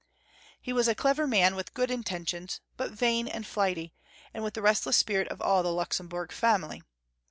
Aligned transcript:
He 0.59 0.73
was 0.73 0.87
a 0.87 0.95
clever 0.95 1.27
man, 1.27 1.53
with 1.55 1.75
good 1.75 1.91
intentions, 1.91 2.59
but 2.75 2.89
vain 2.89 3.27
and 3.27 3.45
flighty, 3.45 3.93
and 4.33 4.43
with 4.43 4.55
the 4.55 4.61
restless 4.63 4.97
spirit 4.97 5.27
of 5.27 5.43
all 5.43 5.61
the 5.61 5.71
Luxemburg 5.71 6.31
family. 6.31 6.81